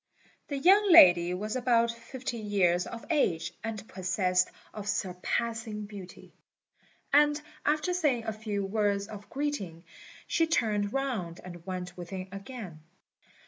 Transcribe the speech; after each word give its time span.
The 0.47 0.57
young 0.57 0.91
lady 0.91 1.31
was 1.35 1.55
about 1.55 1.91
fifteen 1.91 2.47
years 2.47 2.87
of 2.87 3.05
age, 3.11 3.53
and 3.63 3.87
possessed 3.87 4.49
of 4.73 4.89
surpassing 4.89 5.85
beauty; 5.85 6.33
and 7.13 7.39
after 7.67 7.93
saying 7.93 8.23
a 8.25 8.33
few 8.33 8.65
words 8.65 9.07
of 9.07 9.29
greeting, 9.29 9.83
she 10.25 10.47
turned 10.47 10.91
round 10.91 11.39
and 11.43 11.63
went 11.67 11.95
within 11.95 12.29
again. 12.31 12.79